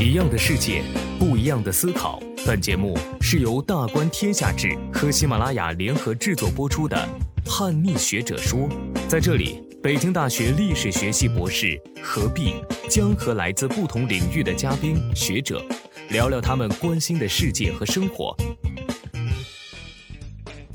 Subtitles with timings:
[0.00, 0.82] 一样的世界，
[1.18, 2.22] 不一样的思考。
[2.46, 6.96] 本节目是由大观天下志和喜马拉雅联合制作播出的
[7.44, 8.60] 《叛逆学者说》。
[9.08, 12.54] 在这里，北京大学历史学系博士何必
[12.88, 15.64] 将和来自不同领域的嘉宾学者
[16.10, 18.36] 聊聊他们关心的世界和生活。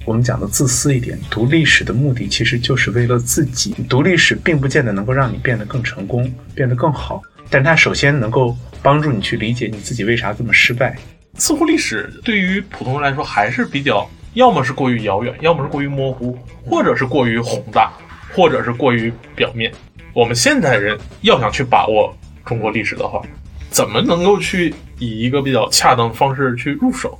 [0.05, 3.75] 我们讲的自私一点，读历史的目的其实就是为了自己。
[3.89, 10.95] 读历史并不见得能够让你变得更成功，变得更好，但它首先能够帮助你去理解你自己为啥这么失败。
[11.35, 17.93] 似乎历史对于普通人来说还是比较，要么是过于遥远，要么是过于模糊，或者是过于宏大，
[18.33, 19.71] 或者是过于表面。
[20.13, 23.21] 我们现代人要想去把握中国历史的话，
[23.69, 27.17] 怎么能够去以一个比较恰当的方式去入手？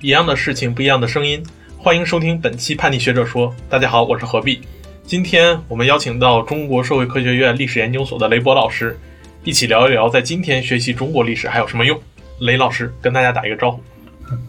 [0.00, 1.42] 一样的事情，不一样的声音。
[1.76, 3.50] 欢迎收听本期《叛逆学者说》。
[3.68, 4.60] 大家好，我是何必。
[5.06, 8.98] 今天我们邀请到中国社会科学院历史研究所的雷博老师，
[9.44, 12.00] 一起聊一聊在今天学习中国历史还有什么用。
[12.40, 13.82] 雷老师跟大家打一个招呼。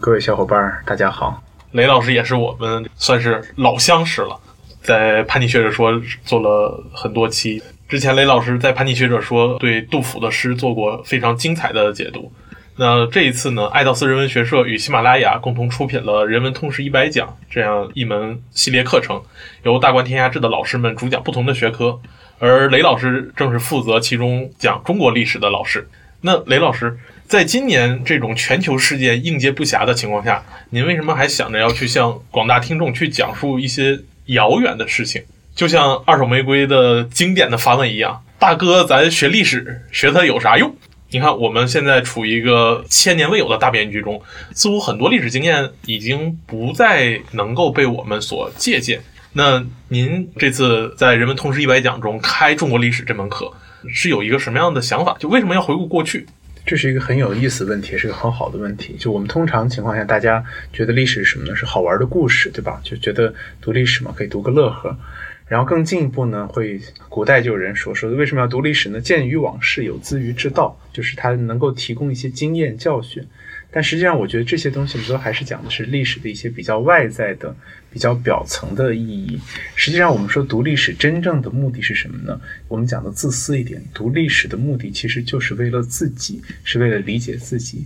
[0.00, 1.42] 各位小伙伴，大家好。
[1.72, 4.40] 雷老师也是我们算是老相识了，
[4.80, 5.92] 在《叛逆学者说》
[6.24, 7.62] 做了很多期。
[7.86, 12.32] 之前雷老师在《叛逆学者说》对杜甫的诗做过非常精彩的解读。
[12.78, 19.22] 那这一次呢，爱道斯人文学社与喜马拉雅共同出品了《人文通识一百讲》这样一门系列课程，
[19.62, 21.98] 由大观天下志的老师们主讲不同的学科，
[22.38, 25.88] 而雷老师正是负责其中讲中国历史的老师。
[26.20, 35.22] 那雷老师，在今年这种全球事件应接不暇的情况下，您为什么还想着要去向广大听众去讲述一些遥远的事情？
[35.54, 40.76] 就像二手玫瑰的经典的发问一样，大哥，咱学历史学它有啥用？
[41.16, 44.20] 你看，我们现在处于一个千年未有的大变局中，
[44.52, 49.00] 似乎很多历史经验已经不再能够被我们所借鉴。
[49.32, 53.50] 那您这次在《人文通识一百讲》中开中国历史这门课，
[53.88, 55.16] 是有一个什么样的想法？
[55.18, 56.26] 就为什么要回顾过去？
[56.66, 58.94] 这是一个很有意思的问题，是个很好的问题。
[58.98, 61.56] 就我们通常情况下，大家觉得历史是什么呢？
[61.56, 62.78] 是好玩的故事，对吧？
[62.84, 63.32] 就觉得
[63.62, 64.94] 读历史嘛，可以读个乐呵。
[65.48, 69.00] 然后更进一步呢，会古代就有人说说为什么要读历史呢？
[69.00, 73.24] 鉴于往事，有资于之道，就是它能够提供一些经验教训。
[73.70, 77.54] 但实际上，我觉得这些东西都还是讲的是历史的一些比较外在的、
[77.92, 79.38] 比较表层的意义。
[79.74, 82.40] 实际上，我们说读历史真正的目的是什么呢？
[82.68, 87.84] 我们讲的自私一点，读历史的目的其实就是为了自己，是为了理解自己。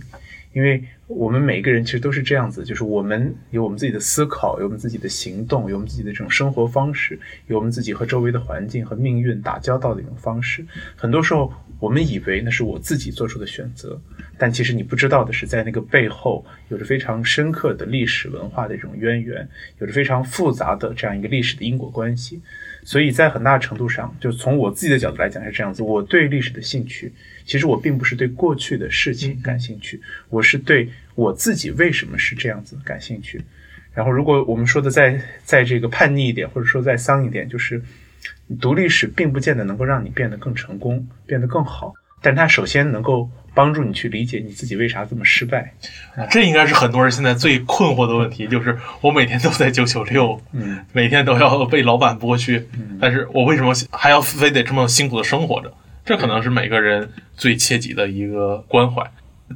[0.53, 10.65] 因为我们每一个人其实都是这样子，就是我们有我们自己的思考，有我们自己的行动，有我们自己的这种生活方式，有我们自己和周围的环境和命运打交道的一种方式。
[10.95, 13.99] 很多时候，我们以为那是我自己做出的选择，
[14.37, 19.49] 但其实你不知道的是，在那个背后有着非常深刻的历史文化的这种渊源，
[19.79, 22.39] 有着非常复杂的这样一个历史的因果关系。
[22.83, 27.11] 所以在很大程度上，就从我自己的角度来讲是这样子，我对历史的兴趣。
[27.45, 29.99] 其实我并不是对过去的事情感兴趣，
[30.29, 33.41] 我是对我自己为什么是这样子感兴趣。
[33.93, 37.81] 然后，如果我们说的再再这个叛逆一点，或者说再丧一点，就是
[38.55, 45.73] 读历史并不见得能够让你变得更成功，变得更好，但它首先能够帮助你去理解你自己为啥这么失败。
[46.29, 52.65] 这应该是很多人现在最困惑的问题，就是我每天都在九九六，嗯，每天都要被老板剥削，
[52.99, 55.73] 但是我为什么还要非得这么辛苦的生活着？
[56.03, 59.03] 这可能是每个人最切己的一个关怀。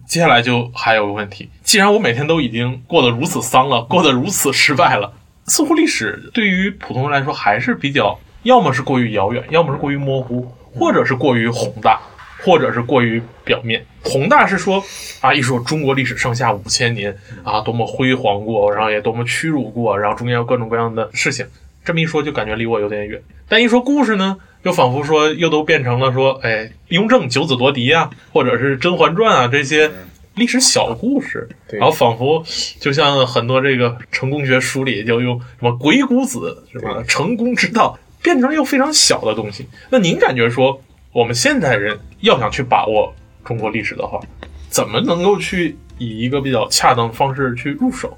[0.05, 5.13] 接下来就还有个问题：既然我每天都已经过得如此丧了，过得如此失败了，
[5.47, 11.99] 似乎历史对于普通人来说还是比较，要么是过于遥远，要么是过于模糊，或者是过于宏大，
[12.43, 13.83] 或者是过于表面。
[14.03, 14.83] 宏大是说
[15.19, 21.43] 啊，一说中国历史上下五千年啊，多么辉煌过，然后也多么屈辱过，然后中间有各种各样的事情。
[21.83, 23.19] 这么一说，就感觉离我有点远。
[23.49, 24.37] 但一说故事呢？
[24.63, 29.89] 就仿佛说，又都变成了说，哎，雍正九子夺嫡啊，或者是《甄嬛传》啊这些
[30.35, 32.43] 历史小故事，然后仿佛
[32.79, 37.03] 就像很多这个成功学书里就用什么鬼谷子什么？
[37.03, 39.67] 成功之道变成又非常小的东西。
[39.91, 40.81] 那您感觉说，
[41.11, 43.13] 我们现代人要想去把握
[43.43, 44.19] 中国历史的话，
[44.67, 48.17] 怎么能够去以一个比较恰当的方式去入手？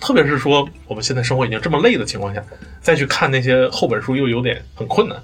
[0.00, 2.42] 特别是说我们现在生活已经这么累的情况下，
[2.80, 5.16] 再去看那些厚本书又有点很困难。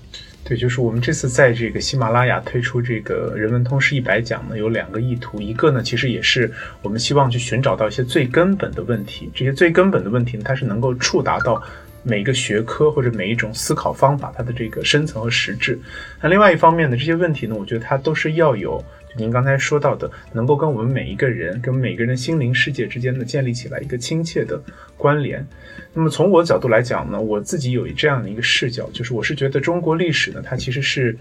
[0.44, 5.40] 对，就是我们这次在这个喜马拉雅推出这个人文通识一百讲呢，有两个意图。
[5.40, 6.50] 一个呢，其实也是
[6.82, 9.28] 我们希望去寻找到一些最根本的问题。
[9.34, 11.60] 这些最根本的问题呢，它是能够触达到
[12.02, 15.78] 每一个学科或者每一种思考方法它的这个深层和实质。
[16.20, 18.82] 那另外一方面呢，这些问题呢，我觉得它都是要有
[19.16, 24.62] 您刚才说到的，能够跟我们每一个人、跟每个人心灵世界之间呢建立起来一个亲切的
[24.96, 25.44] 关联。
[25.92, 31.16] 那么从我的角度来讲呢，我自己有这样的一个视角，就是我是觉得中国历史呢，它其实是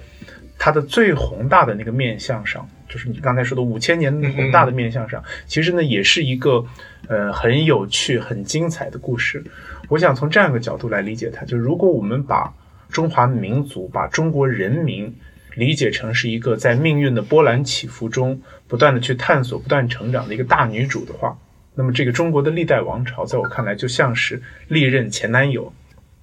[0.57, 6.65] 它的最宏大的那个面向上，就是你刚才说的五千年的宏大的面向上，其实呢也是一个
[7.07, 9.43] 呃很有趣、很精彩的故事。
[9.87, 12.53] 我想从这样一个角度来理解它，就是如果我们把
[12.89, 15.15] 中华民族、把中国人民
[15.55, 21.37] 理解成是一个在命运的波澜起伏中不断的去探索、不断成长的一个大女主的话，
[21.75, 25.71] 那么这个中国的历代王朝，在我看来就像是历任前男友。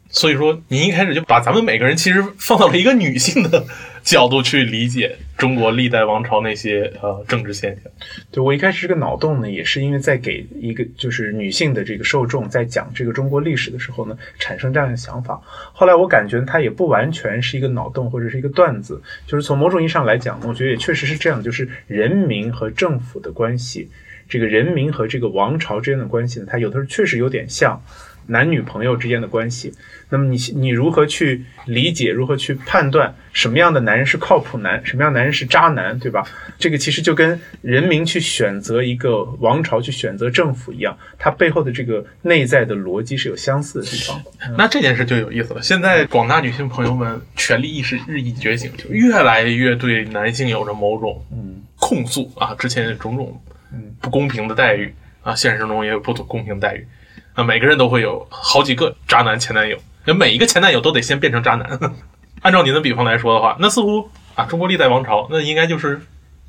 [0.08, 3.64] 所以说，您一开始就把咱们每个人其实放到了一个女性的
[4.02, 7.92] 角度去理解中国历代王朝那些呃政治现象。
[8.30, 15.40] 对我一开始这个脑洞呢，也是因为在给一个就是女性的这个受众在讲这个中国历史的时候呢，产生这样的想法。
[15.72, 23.90] 后来我感觉它也不完全是一个脑洞或者是一个段子，就是从某种意义上来讲，我觉得也确实是这样，就是人民和政府的关系，
[24.28, 27.82] 这个人民和这个王朝之间的关系呢，它有的时候确实有点像。
[28.26, 29.72] 男女朋友之间的关系，
[30.08, 36.26] 那么你你如何去理解，如何去判断什么样的男人是靠谱男，什么样男人是渣男，对吧？
[36.58, 44.20] 这个其实就跟人民去选择一个王朝，去选择政府一样，它背后的这个内在的逻辑是有相似的地方。
[44.58, 45.62] 那这件事就有意思了。
[45.62, 53.40] 现在广大女性朋友们权力意识日益觉醒，就越来越对男性有着某种嗯控诉啊，之前种种
[53.72, 54.92] 嗯不公平的待遇
[55.22, 56.86] 啊，现实中也有不公平待遇。
[57.36, 61.78] 那，每个人都会有好几个渣男前男友，那每一个前男友都得先变成渣男。
[62.42, 66.00] 按照您的比方来说的话，那似乎啊，中国历代王朝那应该就是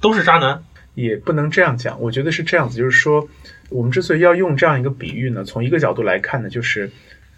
[0.02, 0.64] 都是渣男，
[0.96, 2.00] 也不能这样讲。
[2.02, 3.28] 我觉得是这样子，就是说，
[3.70, 6.92] 我们之所以要用这样一个比喻呢，从一个角度来看呢，就是。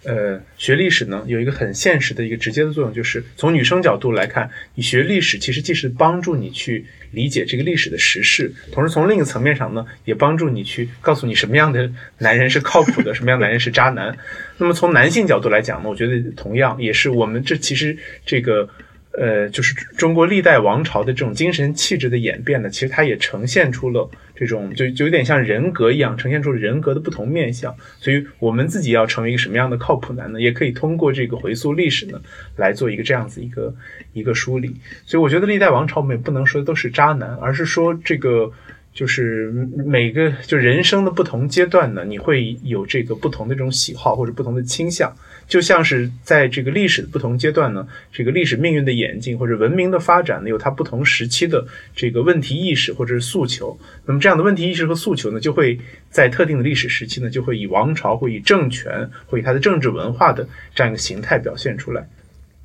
[0.03, 14.17] 呃，学历史呢，有一个很现实的一个直接的作用，就是从女生角度来看，你学历史其实既是帮助你去理解这个历史的时事，同时从另一个层面上呢，也帮助你去告诉你什么样的男人是靠谱的，什么样的男人是渣男。
[14.57, 18.69] 那么从男性角度来讲呢，我觉得同样也是我们这其实这个。
[19.11, 24.09] 呃，就是中国历代王朝的这种精神气质的演变呢，其实它也呈现出了
[24.39, 27.75] 这种，就就有点像人格一样，呈现出人格的不同面相。
[27.99, 30.39] 所以，我们自己要成为一个什么样的靠谱男呢？
[30.39, 32.21] 也可以通过这个回溯历史呢，
[32.55, 33.75] 来做一个这样子一个
[34.13, 34.73] 一个梳理。
[35.05, 38.49] 所以，我觉得历代王朝我们也不能说都是渣男，而是说这个
[38.93, 39.51] 就是
[39.85, 45.13] 每个就人生的不同阶段呢，你会有这个不同的这种喜好或者不同的倾向。
[45.49, 53.77] 就像是在这个历史的不同阶段呢，这个历史命运的演进或者文明的发展呢，有它不同时期的这个问题意识或者是诉求。
[54.05, 55.79] 那么这样的问题意识和诉求呢，就会
[56.11, 62.07] 在特定的历史时期呢，就会以王朝、或以政权、或以它的政治文化的这样一个形态表现出来。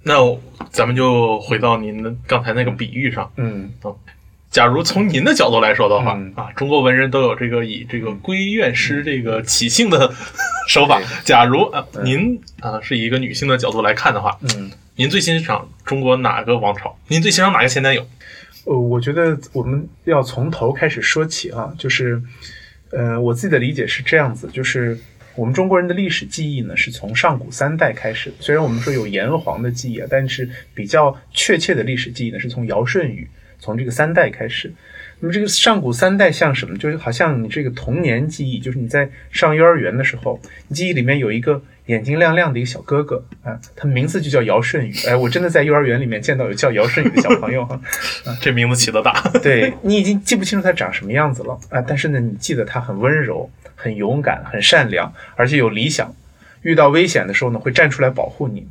[0.02, 0.16] 那
[0.70, 3.72] 咱们就回到您的刚才那个比喻上，嗯，
[4.54, 10.14] 假如从您的角度来说的话，啊，中国文人都有这个以这个闺怨诗这个起兴的
[10.70, 11.02] 手法。
[11.24, 16.96] 假如啊，您啊是以一个女性的角度来看的话，嗯，您最欣赏中国哪个王朝？
[17.08, 18.06] 您最欣赏哪个前男友？
[18.66, 22.22] 呃，我觉得我们要从头开始说起啊，就是，
[22.92, 24.96] 呃，我自己的理解是这样子，就是
[25.34, 28.32] 我们中国人的历史记忆呢，是从上古三代开始。
[28.38, 33.28] 虽然我们说有炎黄的记忆啊，但是比较确切的历史记忆呢，是从尧舜禹。
[33.64, 34.70] 从这个三代开始，
[35.20, 36.76] 那么这个上古三代像什么？
[36.76, 40.38] 就是好像你这个童年记忆，就是你在上幼儿园的时候，
[40.68, 44.92] 你记忆里面有一个眼睛亮亮的一个小哥哥啊，他名字就叫尧舜禹。
[45.06, 47.80] 哎，我真的在幼儿园里面见到有叫尧舜禹的小朋友哈，
[48.28, 49.18] 啊，这名字起的大。
[49.42, 56.14] 对你已经记不清楚他长什么样子了啊，但是呢，你记得他很温柔、很勇敢、很善良，而且有理想，
[56.60, 58.66] 遇到危险的时候呢，会站出来保护你。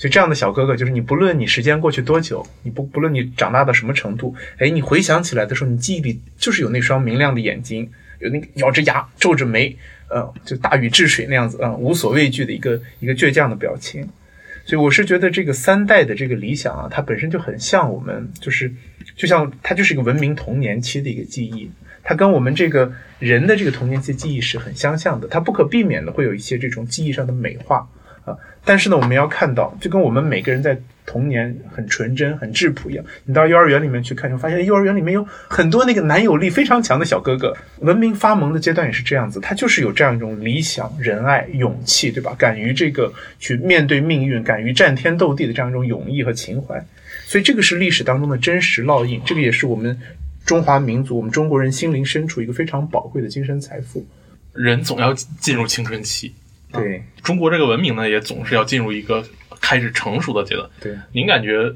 [0.00, 7.86] 所以这样的小哥哥，就是你不论你时间过去多久，你不不论你长大到什么程度，哎，你回想起来的时候，你记忆里就是有那双明亮的眼睛，
[8.18, 9.76] 有那个咬着牙、皱着眉，
[10.08, 14.08] 呃，就大禹治水那样子，嗯，无所畏惧的一个一个倔强的表情。
[14.64, 18.72] 所以我是觉得这个三代的这个理想啊，它本身就很像我们，就是
[19.14, 21.70] 就像它就是一个文明童年期的一个记忆，
[22.02, 27.86] 它跟我们这个人的这个童年期记忆是很相像的，它不可避免的会有一些这种记忆上的美化。
[28.24, 33.04] 啊但是呢，我们要看到，就跟我们每个人在童年很纯真、很质朴一样。
[33.24, 37.56] 你到幼儿园里面去看，就发现幼儿园里面有很多那个男友力非常强的小哥哥。
[37.78, 42.34] 文明发萌的阶段也是这样子，他就是有这样一种理想、仁爱、勇气，对吧？
[42.38, 46.84] 敢于这个去面对命运，敢于战天斗地的这样一种勇毅和情怀。
[47.24, 49.98] 所以这个是历史当中的真实烙印，这个也是我们
[50.44, 54.06] 中华民族、我们中国人心灵深处一个非常宝贵的精神财富。
[54.52, 56.34] 人总要进入青春期。
[56.72, 59.24] 对中国这个文明呢，也总是要进入一个
[59.60, 60.68] 开始成熟的阶段。
[60.80, 61.74] 对，您感觉，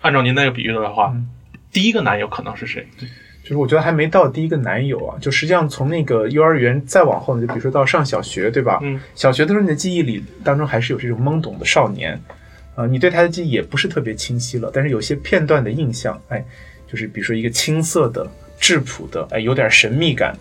[0.00, 1.14] 按照您那个比喻的话，
[1.72, 2.86] 第一个男友可能是谁？
[3.42, 8.78] 就是我觉得还没到第一个男友啊，就实际上从那个幼儿园再往后呢，就比如说到上小学，对吧？
[8.82, 12.18] 嗯，小学的时候你的记忆里当中还是有这种懵懂的少年，
[12.76, 16.44] 啊，你对他的记忆也不是特别清晰了，但是有些片段的印象，哎，
[16.86, 18.24] 就是比如说一个青涩的、
[18.60, 20.38] 质朴的，哎，有点神秘感，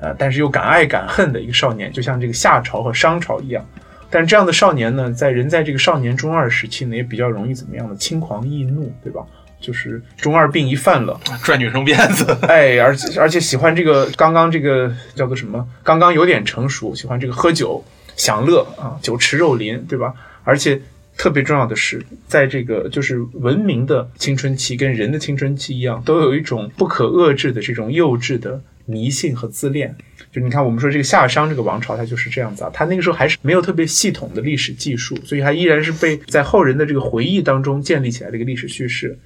[0.00, 3.64] 呃，但是又敢爱敢恨的一个少年，就像这个夏朝和商朝一样。
[4.10, 7.94] 但这样的少年呢，在人在这个少年中二时期呢，也比较容易怎么样呢？
[7.96, 9.22] 轻狂易怒，对吧？
[9.60, 15.66] 就是中二病一犯了，拽女生辫子， 哎，而且而且喜欢这个刚刚这个叫做什么？
[15.82, 17.84] 刚刚有点成熟，喜欢这个喝酒
[18.16, 20.14] 享乐啊，酒池肉林，对吧？
[20.44, 20.80] 而且
[21.16, 29.94] 特别重要的是，在这个就是文明的青春期跟人的青春期一样，都有一种不可遏制的这种幼稚的迷信和自恋。
[30.32, 32.70] 就你看，我们说这个夏商这个王朝，它就是这样子啊。
[32.72, 39.18] 它那个时候还是没有特别系统的历史技术，所以它依然是被在后人的这个回忆当中建立起来的一个历史叙事。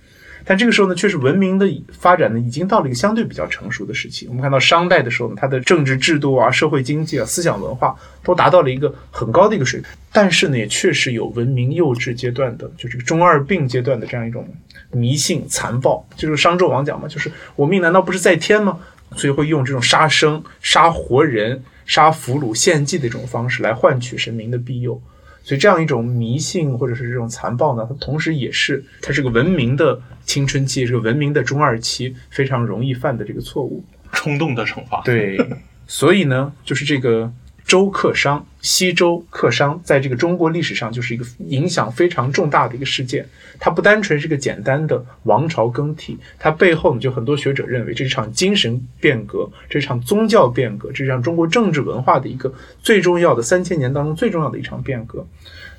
[0.45, 4.27] 但这个时候呢，却是文明的发展呢，已经到了一个相对比较成熟的时期。
[4.27, 9.89] 我们看到商代的时候呢，它的政治制度啊、社会经济啊、思想文化都达到了一个很高的一个水平。
[10.13, 14.45] 但是呢，也确实有文明幼稚阶段的，就这个中二病阶段的这样一种
[14.91, 16.05] 迷信残暴。
[16.17, 18.81] 就是商纣王讲嘛，就是我命难道不是在天吗？
[19.17, 25.01] 所以会用这种杀生、杀活人、杀俘虏、献祭的这种方式来换取神明的庇佑。
[25.43, 35.03] 所以这样一种迷信或者是这种残暴呢，它同时也是它是个文明的青春期，是个文明的中二期，非常容易犯的这个错误，冲动的惩罚。
[35.05, 35.39] 对，
[35.87, 37.33] 所以呢，就是这个。
[37.65, 43.27] 周克商，西周克商，在这个中国历史上就是一个影响非常重大的一个事件。
[43.59, 52.53] 它不单纯是个简单的王朝更替，它背后呢，就很多学者认为这是场精神变革，这是场宗教变革，这是场中国政治文化的一个
[52.83, 55.27] 最重要的三千年当中最重要的一场变革。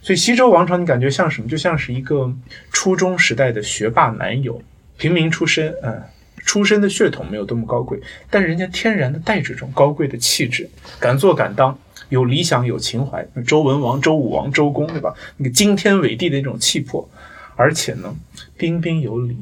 [0.02, 1.48] 所以西周王朝，你感觉像什么？
[1.48, 2.34] 就像是一个
[2.72, 4.62] 初中时代的学霸男友，
[4.98, 6.02] 平民出身，嗯。
[6.46, 10.70] 出身的血统没有多么高贵，但人家天然的带着这种高贵的气质，
[11.00, 11.78] 敢做敢当，
[12.10, 13.26] 有理想有情怀。
[13.48, 15.14] 周文王、周武王、周公，对吧？
[15.38, 17.10] 那个惊天伟地的那种气魄，
[17.56, 18.16] 而且呢，
[18.58, 19.38] 彬彬有礼。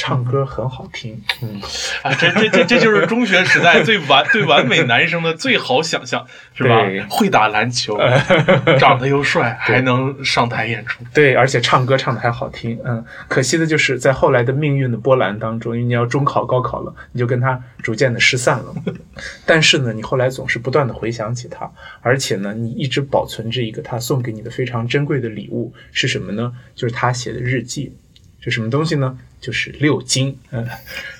[0.00, 1.60] 唱歌很好听，嗯，
[2.02, 6.86] 啊，这这这这就是中学时代最完最完美男生的最好想象，是吧？
[7.10, 7.98] 会打篮球，
[8.80, 13.04] 长得又帅，还能上台演出，对，而且唱歌唱的还好听，嗯。
[13.28, 18.74] 可惜的就是在后来的命运的波澜当中，因为你要中考、高考了，你就跟他逐渐的失散了。
[19.44, 26.50] 但是呢，你后来总是不断的回想起他，而且呢，你一直保存着一个他送给你的非常珍贵的礼物是什么呢？
[26.74, 27.92] 就是他写的日记。
[28.40, 29.18] 这什么东西呢？
[29.40, 30.66] 就是六经，嗯，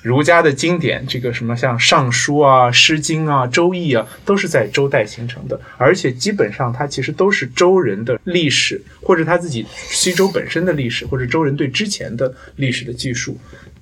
[0.03, 13.35] 儒家的经典，这个什么像《尚书》啊、《诗经》啊、《周易》啊，都是在周代形成的，而且基本上它其实都是周人的历史，或者他自己西周本身的历史，或者周人对之前的历史的记述，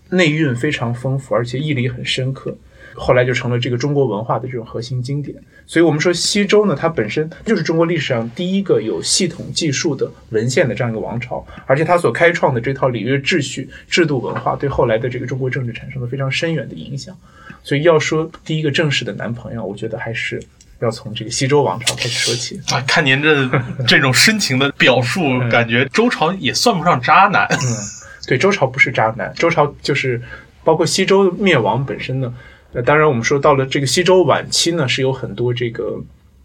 [0.09, 2.57] 内蕴非常丰富，而且意理很深刻。
[2.99, 17.15] 后来就成了这个中国文化的这种核心经典，所以我们说西周呢，它本身就是中国历史上第一个有系统记述的文献的这样一个王朝，而且它所开创的这套礼乐秩序、制度文化，对后来的这个中国政治产生了非常深远的影响。
[17.63, 20.41] 所以要说第一个正式的男朋友，我觉得还是
[20.79, 22.81] 要从这个西周王朝开始说起啊。
[22.81, 23.49] 看您这
[23.87, 27.47] 这种深情的表述，感觉周朝也算不上渣男。
[27.49, 27.57] 嗯，
[28.27, 30.21] 对，周朝不是渣男，周朝就是
[30.63, 32.33] 包括西周灭亡本身呢。
[32.71, 35.99] 那当然，我们说到了这个西周晚期呢，是有很多这个，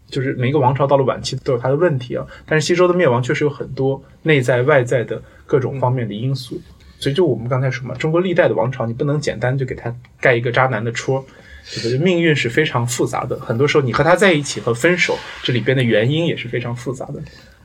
[0.09, 2.25] 就是每一个王朝到了晚期都有它的问题啊。
[2.45, 6.59] 但是西周的灭亡确实有很多内在外在的各种方面的因素，
[6.99, 11.23] 所以就我们刚才说嘛，中国历代的王朝你不能简单就给他盖一个渣男的戳。
[11.67, 17.13] 这个命运是非常复杂的，很多时候你和他在一起和分手，这里边的原因也是非常复杂的。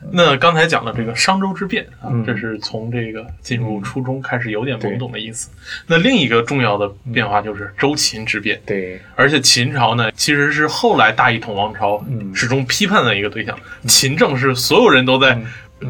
[0.09, 5.49] 那刚才讲的这个商周之变啊，这是从这个进入初中开始有点懵懂的意思。
[5.85, 8.59] 那另一个重要的变化就是周秦之变。
[8.65, 12.03] 对，而且秦朝呢，其实是后来大一统王朝
[12.33, 13.57] 始终批判的一个对象。
[13.87, 15.39] 秦政是所有人都在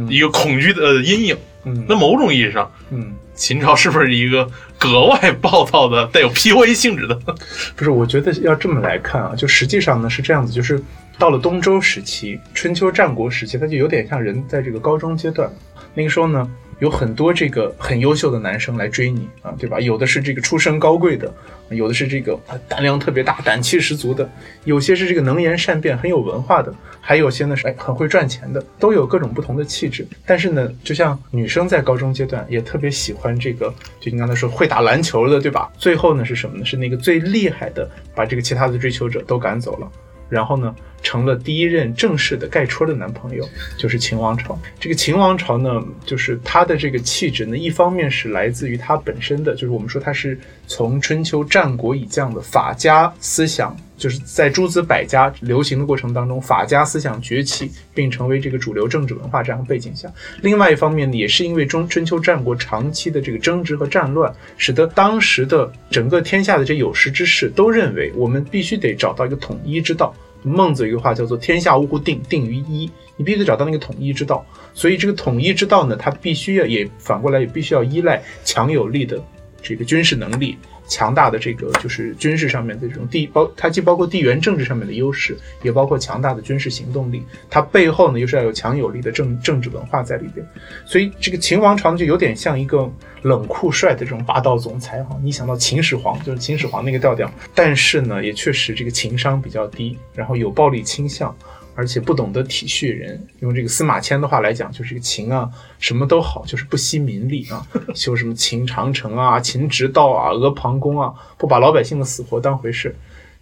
[0.10, 1.38] 一个恐惧的阴影。
[1.64, 4.50] 嗯，那某种意义上，嗯，秦朝是不是一个
[4.80, 7.14] 格外暴躁的、带有 PUA 性质的？
[7.78, 10.82] 不是，我觉得要这么来看啊，就实际上呢是这样子，就是
[11.22, 15.48] 到了东周时期、春秋战国时期，它就有点像人在这个高中阶段，
[15.94, 16.50] 那个时候呢。
[16.80, 19.80] 有很多这个很优秀的男生来追你啊，对吧？
[19.80, 21.32] 有的是这个出身高贵的，
[21.70, 22.36] 有的是这个
[22.68, 24.28] 胆量特别大、胆气十足的，
[24.64, 30.08] 有些是这个能言善辩、很有文化的，还有些呢是哎很会赚钱的，都有各种不同的气质。
[30.26, 35.72] 但是呢，就像女生在高中阶段也特别喜欢这个，就你刚才说会打篮球的，对吧？
[35.78, 36.66] 最后呢是什么呢？
[36.66, 39.88] 是那个最厉害的，把这个其他的追求者都赶走了。
[40.32, 40.74] 然后呢，
[41.04, 43.48] 成了第一任正式的盖戳的男朋友，
[43.78, 44.58] 就是秦王朝。
[44.80, 70.12] 这个秦王朝呢，就是他的这个气质呢，一方面是来自于他本身的，就是我们说他是从春秋战国以降的法家思想就是在诸子百家流行的过程当中，法家思想崛起并成为这个主流政治文化这样的背景下，另外一方面呢，也是因为中春秋战国长期的这个争执和战乱，使得当时的整个天下的这有识之士都认为，我们必须得找到一个统一之道。
[70.42, 74.44] 孟子有一句话叫做“天下无不定，定于一”，你必须得找到那个统一之道。
[74.74, 79.24] 所以这个统一之道呢，它必须要也反过来也必须要依赖强有力的
[79.62, 80.58] 这个军事能力。
[80.92, 87.24] 强大的这个就是军事上面的这种地包，它既包括地缘政治上面的优势，也包括强大的军事行动力。
[87.50, 90.46] 它背后呢，又是要有强有力的政政治文化在里边。
[90.86, 95.18] 所以这个秦王朝呢，就有点像一个冷酷帅的这种霸道总裁哈。
[95.24, 101.34] 你想到秦始皇，就是秦始皇那个调调，但是呢，也确实这个情商比较低，然后有暴力倾向。
[101.82, 112.96] 而且不懂得体恤人，用这个司马迁的话来讲，就是这个秦啊，什么都好，就是不惜民力啊， 修什么秦长城啊、秦直道啊、阿房宫啊，不把老百姓的死活当回事。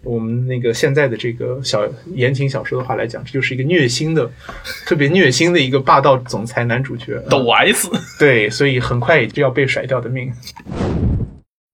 [0.03, 4.31] 我们那个现在的这个小言情小说的话来讲，这就是一个虐心的、
[4.86, 7.89] 特别虐心的一个霸道总裁男主角，抖 S。
[8.17, 10.31] 对，所以很快也就要被甩掉的命。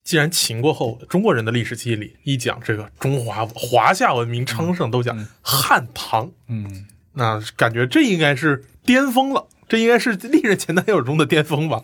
[0.06, 11.82] 既然秦过后，中国人的历史记忆里一讲这个中华华夏文明昌盛，都讲汉唐，嗯，那感觉这应该是巅峰了，这应该是历任前男友中的巅峰吧？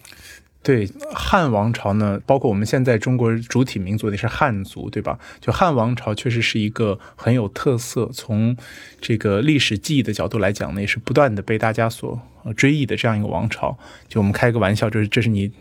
[0.62, 5.18] 对，汉王朝呢，包括我们现在中国主体民族的是汉族，对吧？
[5.40, 8.56] 就汉王朝确实是一个很有特色，从
[9.02, 12.22] 这个历史记忆的角度来讲呢，也是不断的被大家所
[12.56, 13.76] 追忆的这样一个王朝。
[14.08, 15.52] 就我们开个玩笑，就是这是你。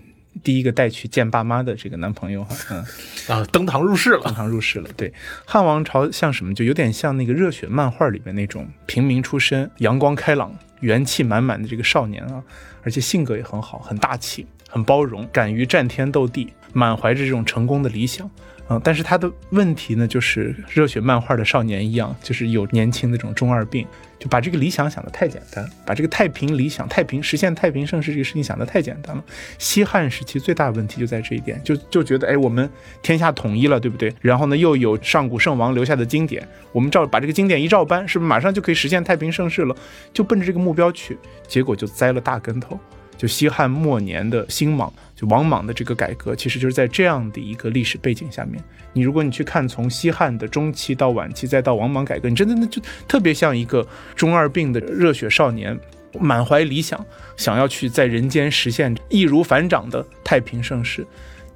[0.43, 2.85] 第一个带去见爸妈的这个男朋友哈，嗯
[3.29, 4.89] 啊，登堂入室了，登堂入室了。
[4.97, 5.13] 对，
[5.45, 6.55] 汉王朝像什么？
[6.55, 12.43] 就有点像那个热血漫画里面那种平民出身、阳光开朗、元气满满的这个少年啊，
[12.83, 18.31] 而且性格也很好，很大气，很包容，敢于战天斗地，满怀着这种成功的理想。
[18.69, 23.85] 嗯，但是他的问题呢，就是热血漫画的少年一样，就是有年轻的这种中二病，
[24.21, 29.25] 就把这个理想想得太简单，把这个太平理想、太平实现太平盛世这个事情想得太简单了。
[29.59, 34.15] 西汉时期最大的问题就在这一点，就就觉得哎，我们天下统一了，对不对？
[34.21, 39.75] 然后呢，又有上古圣王留下的经典，我们照把这个经典一照搬，是不是马上就可以实现太平盛世了？
[40.13, 41.19] 就奔着这个目标去，
[41.49, 42.79] 结果就栽了大跟头。
[43.21, 48.59] 就西汉末年的新莽，就王莽的这个改革，其实就是在这样的一个历史背景下面。
[48.95, 55.79] 你如果你去看从西汉的中期到晚期，再到王莽改革，你真的那就特别像一个中二病的热血少年，
[56.19, 57.05] 满怀理想，
[57.37, 61.07] 想要去在人间实现易如反掌的太平盛世，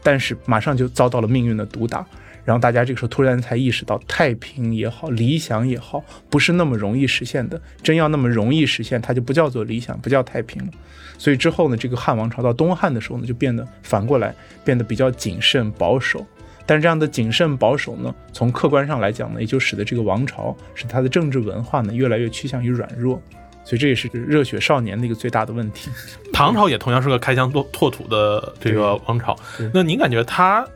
[0.04, 2.06] 但是马上就遭到了命运的毒打。
[2.44, 7.58] 然后大家这个时候突然才意识到，太平也好，理想也好，不是那么容易实现的。
[7.82, 10.70] 真要那么容易实现，它就不叫做理想，不叫太平了。
[11.16, 16.26] 所以之后呢，这个汉王朝到东汉的时候呢，就变得反过来变得比较谨慎保守。
[16.66, 23.22] 但这样的谨慎保守呢，从客观上来讲呢，也就使得这个王朝使它的政治文化呢越来越趋向于软弱。
[23.64, 25.90] 所以这也是热血少年的一个最大的问题。
[26.32, 29.36] 唐朝也同样是个开疆拓拓土的这个王朝。
[29.72, 30.66] 那您感觉他？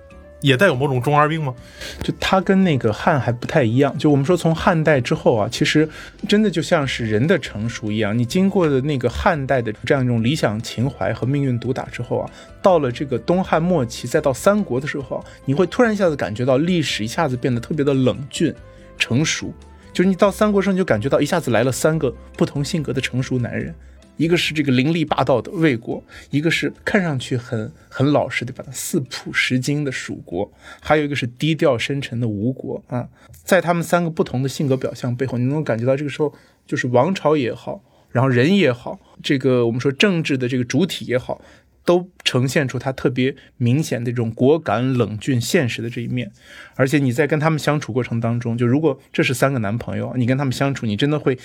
[0.40, 1.52] 也带有某种中二病吗？
[2.00, 3.98] 就它跟那个汉还不太一样。
[3.98, 5.88] 就我们说从汉代之后啊，其实
[6.28, 8.16] 真的就像是人的成熟一样。
[8.16, 12.30] 你经过的那个汉代的这样一种理想情怀和命运毒打之后啊，
[12.62, 18.54] 到了这个东汉末期，再到三国的时候，你会突然一下子感觉到历史一下子变得特别的冷峻、
[18.96, 19.52] 成熟。
[19.98, 23.74] 就是你到三国时候，你就感觉到一下子来了三个不同性格的成熟男人。
[24.16, 33.08] 一个是这个凌厉霸道的魏国，一个是看上去很很老实的把它四普十斤的蜀国，还有一个是低调深沉的吴国啊。
[33.32, 36.32] 在他们三个不同的性格表象背后，你能感觉到这个时候
[36.64, 37.82] 就是王朝也好，
[38.12, 41.40] 然后人也好，这个我们说政治的这个主体也好，
[41.88, 46.30] 都呈现出他特别明显的这种果敢、冷峻、现实的这一面。
[46.74, 51.38] 而且你在跟他们相处过程当中，就如果这是三个男朋友，你跟他们相处，你真的会。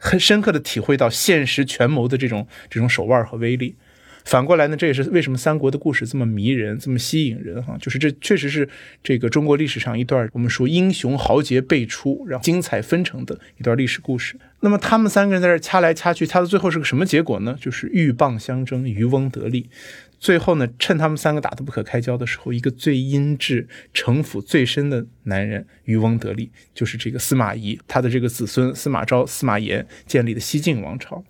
[0.00, 3.74] 很深刻的体会到现实权谋的这种这种手腕和威力。
[4.24, 7.76] 反过来呢，这也是为什么三国的故事这么迷人，这么吸引人哈。
[7.80, 8.68] 就是这确实是
[9.02, 14.38] 这个中国历史上一段我们说英雄豪杰辈出，然后精彩纷呈的一段历史故事。
[14.60, 17.56] 那么他们三个人在这掐来掐去，掐到最后是个什么结果呢？
[17.60, 19.70] 就是鹬蚌相争，渔翁得利。
[20.18, 31.22] 最后呢，趁他们三个打得不可开交的时候，一个最阴质、城府最深的男人渔翁得利，就是这个司马懿，他的这个子孙司马昭、司马炎建立的西晋王朝。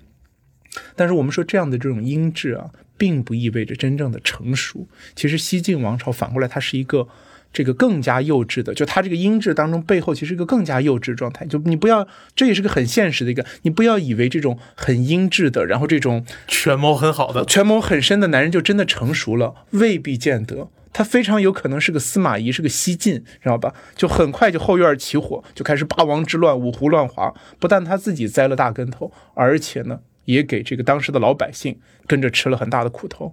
[0.97, 4.87] 但是我们说这样的这种音质啊，并不意味着真正的成熟。
[5.15, 7.09] 其实西晋王朝反过来，它是一个。
[7.51, 11.47] 这个更加幼稚的，就他这个音质当中背后，其实一个更加幼稚状态。
[11.47, 20.69] 就你不要，这也是个很现实的一个，你不要以为这种很音质的，然后这种权谋很好的、权谋很深的男人就真的成熟了，未必见得。
[20.93, 23.73] 他非常有可能是个司马懿，是个西晋，知道吧？
[23.97, 27.33] 就很快就后院起火，就开始八王之乱，五胡乱华。
[27.59, 33.33] 不但他自己栽了大跟头，而且呢，也给这个当时的老百姓跟着吃了很大的苦头。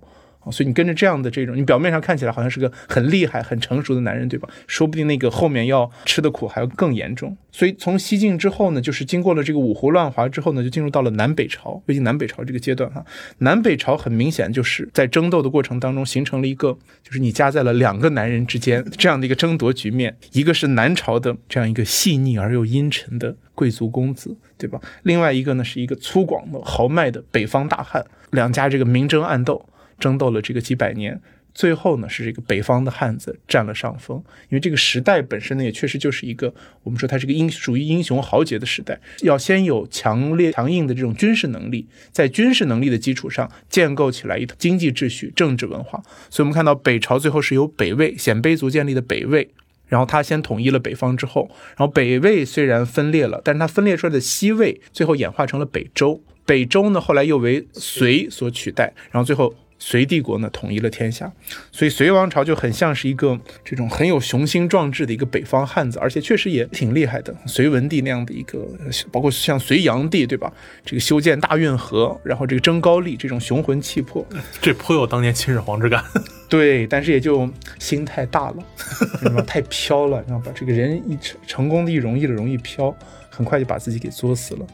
[0.52, 4.48] 所以你跟着这样的这种，你表面上看起来好像是个很厉害、很成熟的男人，对吧？
[4.68, 7.36] 说不定那个后面要吃的苦还要更严重。
[7.52, 13.04] 所以从西晋之后呢，就是经过了这个五胡乱华之后呢，就进入到了南北朝，尤其南北朝这个阶段哈。
[13.38, 20.16] 南北朝很明显就是在争斗的过程当中形成了一个，就是你夹在了两个男人之间这样的一个争夺局面。
[20.34, 24.80] 一个是南朝的这样一个细腻而又阴沉的贵族公子，对吧？
[25.04, 29.66] 另外一个呢是一个粗犷的豪迈的北方大汉，两家这个明争暗斗。
[30.00, 31.22] 争斗了这个几百年，
[31.54, 36.54] 最后呢是这个北方的汉子占了上风，因为这个时代本身呢也确实就是一个
[36.84, 46.04] 我们说它是个英属于英雄豪杰的时代，要先有强烈强硬的这种军事能力，在军事能力的基础上建构起来一套经济秩序、政治文化。
[46.30, 49.50] 所以我们看到北朝最后是由北魏鲜卑族建立的北魏，
[49.88, 59.56] 然后他先统一了北方之后，然后北魏虽然分裂了，但是它分裂出来的西魏最后演化成了北周，北周呢后来又为隋所取代，然后最后。
[59.78, 61.32] 隋帝国呢统一了天下，
[61.72, 67.36] 所以隋王朝就很像是一个这种很有雄心壮志的一个北方汉子，而且确实也挺厉害的。
[67.46, 68.66] 隋文帝那样的一个，
[69.12, 70.52] 包括像隋炀帝，对吧？
[70.86, 74.26] 这个修建大运河，然后这个征高丽，这种雄浑气魄，
[74.62, 76.04] 这颇有当年秦始皇之感。
[76.48, 78.56] 对，但是也就心太大了，
[79.20, 79.42] 知道？
[79.42, 80.52] 太飘了，知道吧？
[80.56, 82.96] 这个人一成成功的一容易了容易飘，
[83.30, 84.66] 很快就把自己给作死了。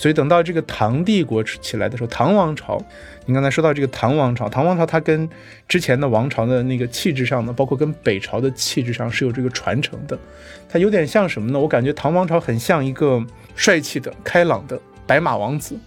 [0.00, 2.82] 所以等到这个唐帝国起来的时候，唐王朝，
[3.26, 5.28] 你刚才说到这个唐王朝，唐王朝它跟
[5.68, 10.18] 之前的王朝的那个气质上呢，包括跟北朝的气质上是有这个传承的。
[10.70, 11.60] 它有点像什么呢？
[11.60, 13.22] 我感觉唐王朝很像一个
[13.54, 15.78] 帅气的、开朗的白马王子，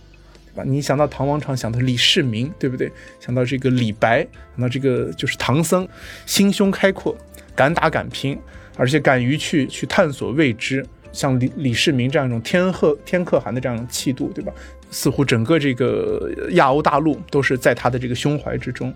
[0.53, 0.63] 对吧？
[0.63, 2.91] 你想到唐王朝，想到李世民，对不对？
[3.19, 4.19] 想到这个李白，
[4.55, 5.89] 想到这个就是唐僧，
[6.27, 7.17] 心胸开阔，
[7.55, 8.39] 敢打敢拼，
[8.77, 10.85] 而且敢于去去探索未知。
[11.13, 14.51] 像李李世民这样一种天鹤天可汗的这样一种气度，对吧？
[14.91, 18.93] 似乎整个这个亚欧大陆都是在他的这个胸怀之中，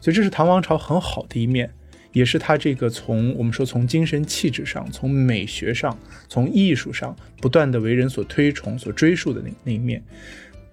[0.00, 1.70] 所以这是唐王朝很好的一面，
[2.12, 5.96] 也是他这个从我们说从精神气质上、从美学上、
[6.28, 10.02] 从艺术上不断的为人所推崇、所追溯的那那一面。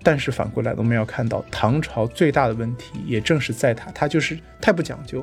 [0.02, 5.22] 但是反过来，我们要看到唐朝最大的问题，也正是在他，他就是太不讲究，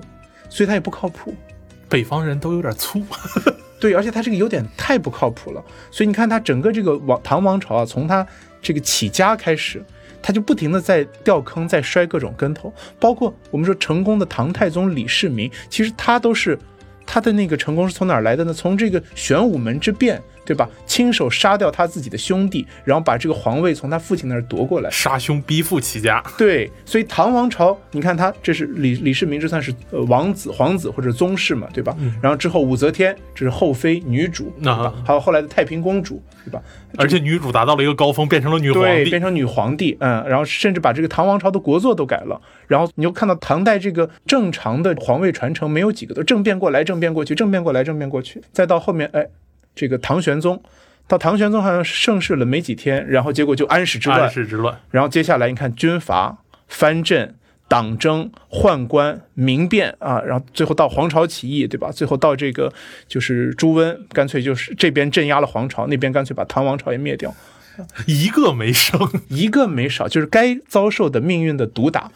[0.50, 1.34] 所以他也不靠谱。
[1.88, 3.02] 北方人都有点粗。
[3.78, 8.26] 对，而且他这个有点太不靠谱了，所以你看他整个这个王唐王朝啊，从他
[8.62, 9.84] 这个起家开始，
[10.22, 16.58] 他就不停的在掉坑，在摔各种跟头，包括我们说成功的唐太宗李世民，其实他都是
[17.04, 18.52] 他的那个成功是从哪儿来的呢？
[18.52, 20.20] 从这个玄武门之变。
[20.46, 20.66] 对吧？
[20.86, 26.22] 亲手杀掉他自己的兄弟，然后把这个皇位从他父亲那儿夺过来，杀兄逼父齐家。
[26.38, 31.94] 对，所以唐王朝，你看他这是李李世民，这算是呃王子、皇子或者宗室嘛，对吧？
[32.22, 36.62] 然后之后武则天，这是后妃、女主，啊，还有后来的太平公主，对吧？
[36.96, 42.40] 而且女主达到了一个高峰，变成了女皇帝，变成女皇帝，嗯，然后甚至把这个唐王朝的国祚都改了。
[42.68, 49.26] 然后你又看到唐代这个正常的皇位传承没有几个，都政变过来，政变过去，政变过来，政变过去，再到后面，哎。
[49.76, 50.60] 这个唐玄宗，
[51.06, 54.22] 到唐玄宗好像盛世了没几天，然后结果就安史之乱。
[54.22, 54.76] 安史之乱。
[54.90, 57.34] 然后接下来你看军阀、藩镇、
[57.68, 61.92] 党争、宦官、民变啊，然后最后到黄巢起义，对吧？
[61.92, 62.72] 最后到这个
[63.06, 67.34] 就是朱温，干脆就是这边镇压了黄巢，那边干脆把唐王朝也灭掉，
[68.06, 72.10] 一个没剩，一个没少，就是该遭受的命运的毒打。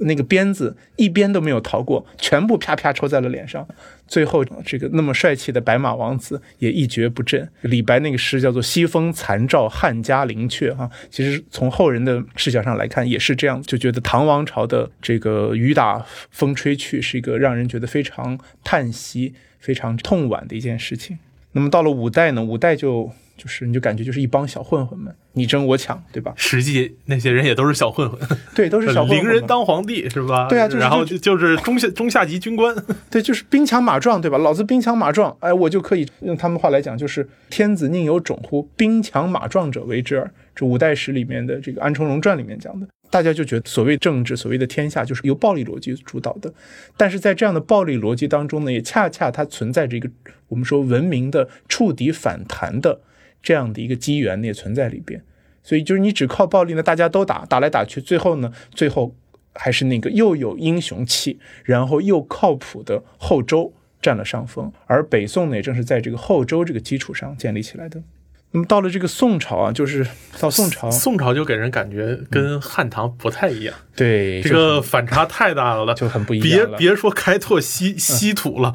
[0.00, 3.66] 那个鞭子一鞭都没有逃过，全部啪啪抽在了脸上。
[4.06, 7.48] 最后，这个那么帅气的白马王子也一蹶不振。
[7.62, 21.18] 李白那个诗叫做“西风残照，汉家陵阙”哈，其实从后人的视角上来看也是这样，就觉得唐王朝的这个雨打风吹去是一个让人觉得非常叹息、非常痛惋的一件事情。
[21.52, 22.44] 那么到了五代呢？
[22.44, 23.12] 五代就。
[23.36, 26.32] 就是你就感觉就是一帮小混混们你争我抢，对吧？
[26.36, 28.18] 实际那些人也都是小混混，
[28.54, 29.18] 对，都是小混混。
[29.18, 30.48] 凌人当皇帝是吧？
[30.48, 32.74] 对啊，然后就就是中下中下级军官，
[33.10, 34.38] 对，就是兵强马壮，对吧？
[34.38, 38.62] 老子兵强马壮，哎，我就可以用他们话来讲，就是天子宁有种乎？
[38.76, 40.30] 兵强马壮者为之耳。
[40.54, 46.50] 这五代史里面的这个《安重荣传》里面讲的，大家就觉得所谓政治，所谓的天下，就是由暴力逻辑主导的。
[46.96, 50.08] 但是在这样的暴力逻辑当中呢，也恰恰它存在着一个
[50.48, 52.98] 我们说文明的触底反弹的。
[53.42, 55.22] 这样的一个机缘也存在里边，
[55.62, 59.14] 所以就是你只靠暴力呢，大家都打，打来打去，最后呢，最后
[59.54, 63.72] 还是那个又有英雄气，然后又靠谱的后周
[64.02, 68.02] 占了上风，而北宋呢，也正是在这个后周这个基础上建立起来的。
[68.56, 70.06] 那么到了这个宋朝啊，就是
[70.40, 76.66] 到宋朝，宋朝就给人感觉跟汉唐不太一样，对这个反差太大了，就很不一样。
[76.70, 78.72] 别别说开拓西西土了，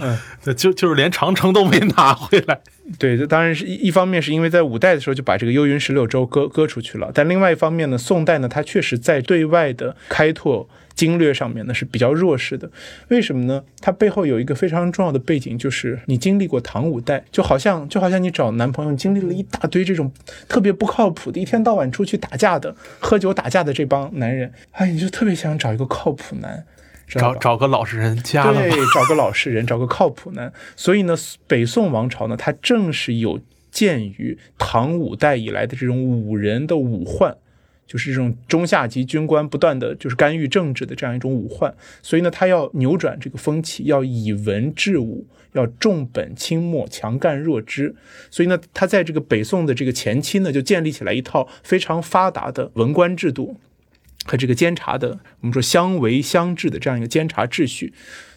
[0.55, 2.61] 就就是连长城都没拿回来。
[2.99, 10.69] 对，这当然是一一方面是因为在五代的时候就把这个幽云十六州割割出去了，但另外一方面呢，宋代呢，它确实在对外的开拓。
[10.93, 12.69] 经略上面呢是比较弱势的，
[13.07, 13.63] 为什么呢？
[13.79, 20.11] 它背后有一个非常重要的背景，就是你经历过唐五代，就好像就好像你找男朋友，经历了一大堆这种
[20.47, 26.65] 特别不靠谱的，一天到晚出去打架的、喝酒打架的这帮男人，哎，你就特别想找一个靠谱男，
[27.07, 30.51] 找找个老实人家了，对，找个老实人，找个靠谱男。
[30.75, 31.15] 所以呢，
[31.47, 33.39] 北宋王朝呢，它正是有
[33.71, 37.35] 鉴于唐五代以来的这种武人的武患。
[37.87, 47.93] 就是这种中下级军官不断的就是干预政治的这样一种武患，所以呢，他要扭转这个风气，要以文治武，要重本轻末，强干弱支。
[48.29, 53.57] 所以呢，他在这个北宋的这个前期呢，就建立起来一套非常发达的文官制度
[54.25, 57.93] 和这个监察的，我们说相维相治的这样一个监察秩序。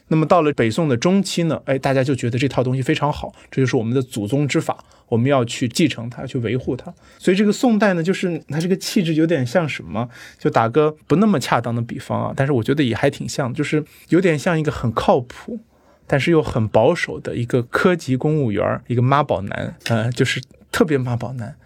[0.09, 6.93] 那么到了北宋的中期呢，哎，大家就觉得这套东西非常好，这就是我们的祖宗之法，我们要去继承它，去维护它。
[7.19, 10.09] 所以这个宋代呢，就是它这个气质有点像什么？
[10.39, 15.59] 就打个不那么恰当的比方啊，但是我觉得也还挺像，就是有点像一个很靠谱，
[16.07, 21.57] 但是又很保守的一个科级公务员，一个妈宝男，呃，就是特别妈宝男，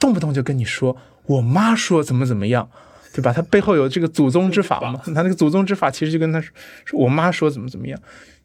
[0.00, 2.70] 动不动就跟你说我妈说怎么怎么样。
[3.14, 3.32] 对吧？
[3.32, 5.00] 他背后有这个祖宗之法嘛？
[5.06, 6.40] 他那个祖宗之法其实就跟他
[6.84, 7.96] 说，我妈说怎么怎么样，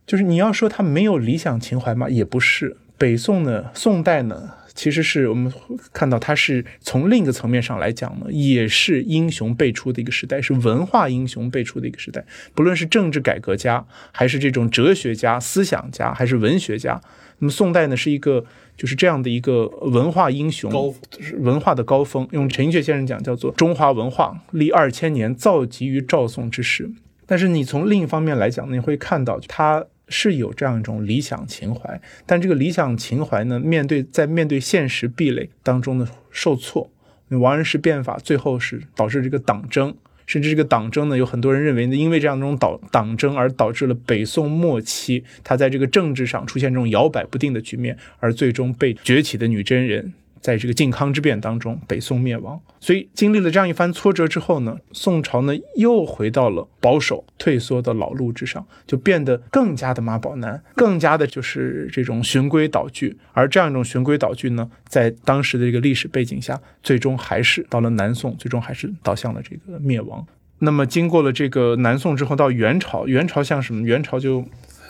[0.05, 2.07] 就是你要说他没有理想情怀嘛？
[2.07, 2.77] 也不是。
[2.99, 5.51] 北宋呢，宋代呢，其实是我们
[5.93, 12.25] 看到它是从另一个层面上来讲呢，也是英雄辈出的一个时代，是文化英雄辈出的一个时代。
[12.53, 17.01] 不论是政治改革家，还是这种哲学家、思想家，还是文学家，
[17.39, 18.45] 那么宋代呢，是一个。
[18.79, 20.95] 就是这样的一个文化英雄，
[21.39, 22.25] 文化的高峰。
[22.31, 26.89] 用陈寅恪先生讲，叫做中华文化历二千年，造极于赵宋之时。
[27.25, 36.89] 但是你从另一方面来讲，你会看到他是有这样一种理想情怀，但这个理想情怀呢，面对在面对现实壁垒当中的受挫。
[37.27, 39.93] 王安石变法最后是导致这个党争。
[40.29, 50.13] 甚至这个党争呢，有很多人认为呢，因为这样一种党党争而导致了北宋末期，他在这个政治上出现这种摇摆不定的局面，而最终被崛起的女真人。
[50.41, 52.59] 在这个靖康之变当中，北宋灭亡。
[52.79, 63.17] 所以经历了这样一番挫折之后呢，宋朝呢又回到了保守、退缩的老路之上，就变得更加的妈宝男，更加的就是这种循规蹈矩。
[63.33, 70.25] 而这样一种循规蹈矩呢，在当时的这个历史背景下，最终还是到了南宋，最终还是导向了这个灭亡。
[70.59, 73.81] 那么经过了这个南宋之后，到元朝，元朝像什么？
[73.85, 74.45] 元朝就。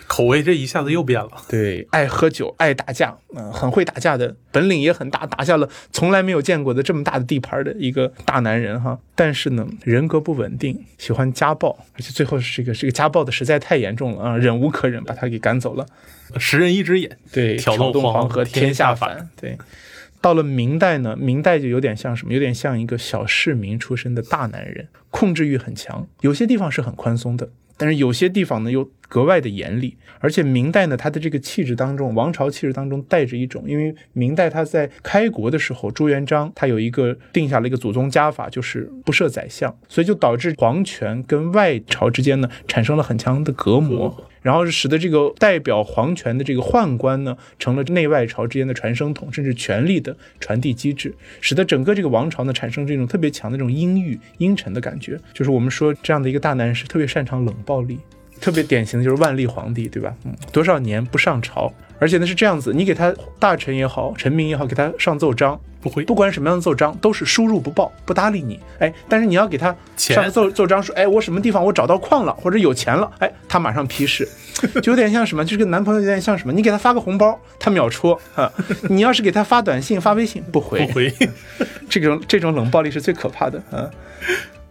[0.10, 8.98] 口味这一下子又变了，对，爱喝酒，爱打架，嗯，很会打架的，本领也很大，打下了从来没有见过的这么大的地盘的一个大男人哈。
[9.14, 15.86] 但是呢，人格不稳定，喜欢家暴，而且最后是这个这个家暴的实在太严重了啊，忍无可忍，把他给赶走了。
[16.38, 19.30] 十人一只眼，对，挑动黄河天下反。
[19.40, 19.60] 对，
[20.20, 27.50] 到了明代呢，明代就有点像什么，有点像一个小市民出身的大男人，控制欲很强，有些地方是很宽松的。
[27.80, 44.29] 但是有些地方呢又格外的严厉，而且明代呢，它的这个气质当中，王朝气质当中带着一种，因为明代它在开国的时候，朱元璋他有一个定下了一个祖宗家法，就是不设宰相，所以就导致皇权跟外朝之间呢产生了很强的隔膜。
[44.42, 55.20] 然后使得这个代表皇权的这个宦官呢，成了内外朝之间的传声筒，甚至权力的传递机制，使得整个这个王朝呢产生这种特别强的这种阴郁阴沉的感觉。
[55.34, 58.00] 就是我们说这样的一个大男人是特别擅长冷暴力，
[58.40, 60.14] 特别典型的就是万历皇帝，对吧？
[60.26, 61.72] 嗯，多少年不上朝。
[62.02, 68.58] 而且呢是这样子，你给他大臣也好，臣民也好，给他上奏章，不会，不管什么样的奏章，都是输入不报，不搭理你。
[68.80, 74.26] 哎，但是你要给他上奏奏章说，哎，我什么地方我找到矿了，或者有钱了，哎，他马上批示，
[74.82, 78.50] 就有点像什么，就是跟男朋友有点像什么，你给他发个红包，他秒戳啊。
[78.84, 81.14] 你要是给他发短信、发微信，不回，不回，
[81.90, 83.92] 这种这种冷暴力是最可怕的啊。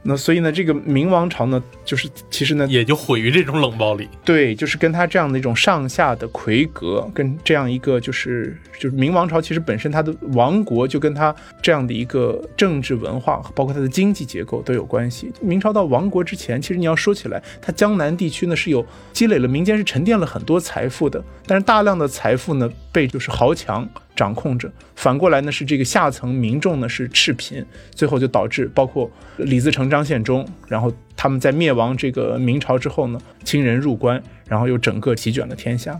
[0.08, 4.08] 那所以呢，这个明王朝呢，就是其实呢，也就毁于这种冷暴力。
[4.24, 15.30] 对，就是跟他这样的一种上下的魁阁，跟这样一个就是就是明王朝，其实本身它的王国就跟他这样的一个政治文化，包括它的经济结构都有关系。
[15.42, 23.86] 明朝到亡国之前，其实你要说起来，它江南地区呢是有积累了民间是沉淀了很多财富的，但是大量的财富呢被就是豪强。
[24.18, 35.98] 掌控着，反过来呢是这个下层民众呢是赤贫，最后就导致包括李自成、张献忠，然后他们在灭亡这个明朝之后呢，清人入关，然后又整个席卷了天下。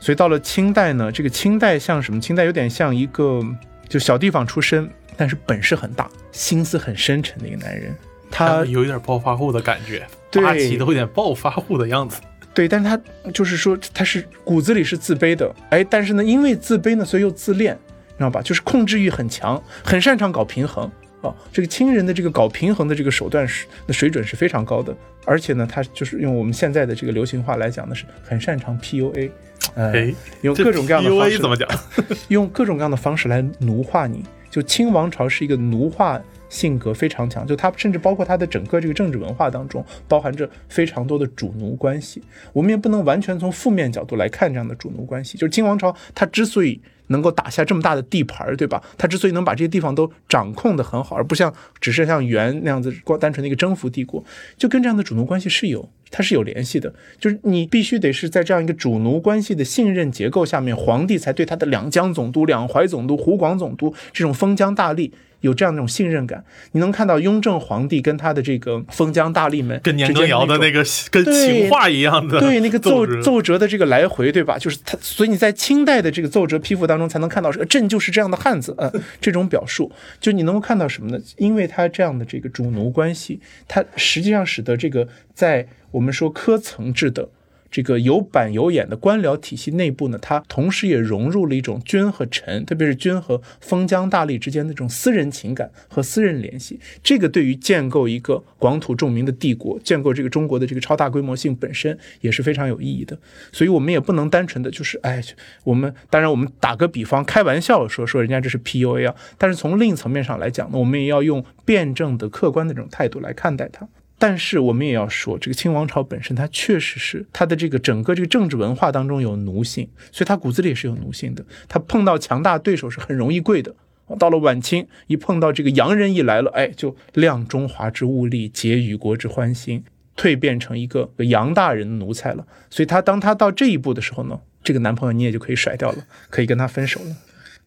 [0.00, 2.18] 所以到了清代呢，这个清代像什么？
[2.18, 3.42] 清代有点像一个
[3.86, 7.94] 就小地方出身，但是本事很大，心思很深沉的一个男人。
[8.30, 12.22] 他有一点暴发户的感觉，对八旗都有点暴发户的样子。
[12.58, 17.72] 对，但是他就是说他是骨子里是自卑的，哎，但是呢，因为自卑呢，所以又自恋，
[18.08, 18.42] 你知道吧？
[18.42, 20.90] 就是控制欲很强，很擅长搞平衡
[21.22, 21.32] 啊。
[21.52, 24.92] 这个亲人的这个搞平衡的这个手段是那水准是非常高的，
[25.24, 29.30] 而且呢，他就是用我们现在的这个流行话来讲呢，是很擅长 PUA，
[29.76, 31.68] 哎，用各种各样的方式怎么讲？
[32.26, 34.24] 用各种各样的方式来奴化你。
[34.50, 36.20] 就清王朝是一个奴化。
[36.48, 42.22] 性格非常强，就他甚至包括他的整个这个政治文化当中，包含着非常多的主奴关系。
[42.52, 45.36] 我们也不能完全从负面角度来看这样的主奴关系。
[45.36, 48.82] 就是清王朝，它之所以能够打下这么大的地盘，对吧？
[48.96, 54.24] 它之所以能把这些地方都掌控得很好，而不像只是像元那样子光单纯的一个征服帝国，
[54.56, 56.92] 就跟这样的主奴关系是有它是有联系的。
[57.18, 65.12] 就是你必须得是在这样一个主奴关系的信任结构下面，皇帝才对他的两江总督、两淮总督、湖广总督这种封疆大吏。
[65.40, 74.58] 有这样一种信任感，你能看到雍正皇帝跟他的这个封疆大吏们，跟年羹尧的那个跟情话一样的，对那个奏奏折的这个来回，对吧？
[74.58, 81.18] 就是他，所以你在清代的这个奏折批复当中才能看到，朕就是这样的汉子，嗯，这种表述，就你能够看到什么呢？
[81.36, 87.28] 因为他这样的这个主奴关系，他实际上使得这个在我们说科层制的。
[87.70, 96.80] 这个有板有眼的官僚体系内部呢，它同时也融入了一种君和臣，特别是君和封疆大吏之间的这种私人情感和私人联系。
[97.02, 103.18] 这个对于建构一个广土重民的帝国，建构这个中国的这个超大规模性本身也是非常有意义的。
[103.52, 105.22] 所以，我们也不能单纯的就是，哎，
[105.64, 113.86] 我们当然我们打个比方，开玩笑说说人家这是 PUA 啊，但是从另一层面上来讲呢，我们也要用辩证的、客观的这种态度来看待它。
[114.18, 121.44] 但是我们也要说，这个清王朝本身，它确实是它的这个整个这个政治文化当中有奴性，所以它骨子里也是有奴性的。
[121.68, 123.74] 它碰到强大对手是很容易跪的。
[124.18, 129.84] 到了晚清，一碰到这个洋人一来了，哎，就量中华之物力，结与国之欢心，
[130.16, 132.46] 蜕变成一个洋大人的奴才了。
[132.70, 137.16] 所以他当他到这一步的时候呢，这个男朋友你也就可以甩掉了，可以跟他分手了。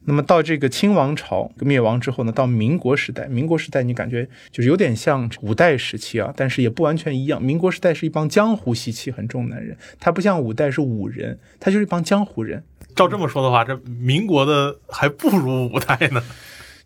[0.06, 7.42] 那么到这个清王朝灭亡之后呢，到民国时代，民国时代你感觉就是有点像五代时期啊，但是也不完全一样。
[7.42, 12.64] 民国时代是一帮江湖习气很重的人，他不像五代是武人，他就是一帮江湖人。
[12.96, 16.22] 照这么说的话，这民国的还不如五代呢。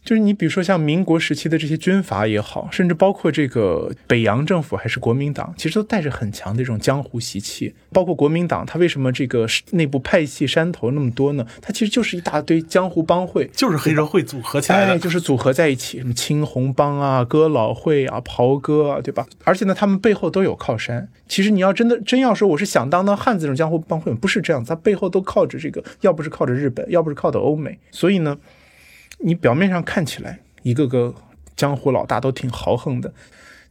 [0.06, 7.74] 就是你比如说像民国时期的这些军阀也好，甚至包括这个北洋政府还是国民党，其实都带着很强的这种江湖习气。
[7.92, 11.44] 包括国民党，它为什么这个内部派系山头那么多呢？
[11.60, 19.26] 它其实就是一大堆江湖帮会，就是黑社会组合起来的，就是组合在一起，什么青红帮啊、哥老会啊、袍哥啊，对吧？
[19.44, 21.10] 而且呢，他们背后都有靠山。
[21.28, 28.38] 其实你要真的真要说我是响当当汉子这种江湖帮会，不是这样，他背后都靠着这个，要不是靠着日本，要不是靠的欧美，所以呢。
[29.26, 31.14] 你表面上看起来一个个
[31.56, 33.12] 江湖老大都挺豪横的，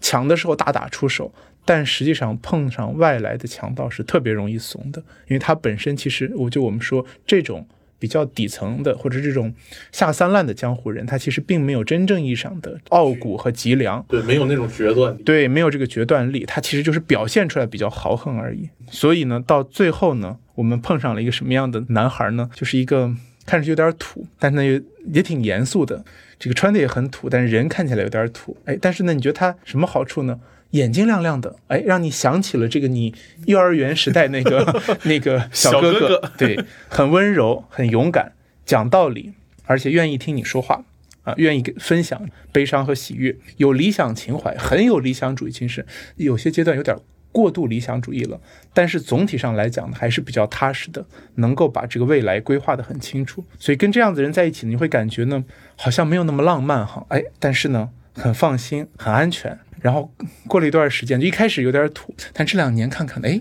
[0.01, 1.33] 抢的时候大打出手，
[1.65, 7.65] 但实际上碰上外来的强盗是特别容易怂的，因为他本身其实我就我们说这种
[8.01, 9.55] 比较底层的或者这种
[9.93, 18.69] 下三滥的江湖人，他其实并没有真正意义上的傲骨和脊梁，对，没有那种决断，对，没有这个决断力，他其实就是表现出来比较豪横而已。
[18.91, 22.51] 所以呢，到最后呢，我们碰上了一个什么样的男孩呢？
[22.53, 23.15] 就是一个。
[23.47, 24.81] 看上去有点土，但是呢也
[25.13, 26.05] 也挺严肃的。
[26.39, 28.57] 这个穿的也很土，但是人看起来有点土。
[28.65, 30.41] 哎，但是呢，你觉得他什么好处呢？
[30.71, 33.15] 眼睛亮亮的，哎，让你想起了这个你
[33.47, 36.31] 幼儿园时代那个 那个小哥哥。
[36.37, 38.33] 对，很温柔，很勇敢，
[38.67, 39.33] 讲道理，
[39.67, 40.85] 而且愿意听你说话
[41.23, 45.87] 啊，愿意分享悲伤和喜悦，有理想情怀，很有理想主义精神。
[46.17, 46.97] 有些阶段有点。
[47.35, 48.41] 过度理想主义了，
[48.73, 53.45] 但是总体上来讲呢，还是比较踏实的，能够把这个未来规划的很清楚。
[53.59, 55.45] 所以跟这样子人在一起，你会感觉呢，
[55.75, 59.59] 好像没有那么浪漫哈，哎，但是呢，很放心，很安全。
[59.81, 60.11] 然后
[60.47, 63.41] 过了一段时间，就一开始有点土，但这两年看看，哎，